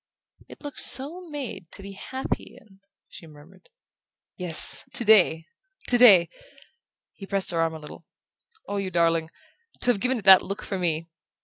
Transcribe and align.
"It 0.47 0.63
looks 0.63 0.83
so 0.83 1.27
made 1.29 1.69
to 1.73 1.83
be 1.83 1.91
happy 1.91 2.57
in" 2.59 2.79
she 3.07 3.27
murmured. 3.27 3.69
"Yes 4.35 4.83
today, 4.91 5.45
today!" 5.87 6.27
He 7.13 7.27
pressed 7.27 7.51
her 7.51 7.61
arm 7.61 7.75
a 7.75 7.79
little. 7.79 8.07
"Oh, 8.67 8.77
you 8.77 8.89
darling 8.89 9.29
to 9.81 9.91
have 9.91 9.99
given 10.01 10.17
it 10.17 10.25
that 10.25 10.41
look 10.41 10.63
for 10.63 10.79
me!" 10.79 11.05